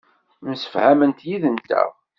Msefhament 0.47 1.17
yid-nteɣ. 1.27 1.89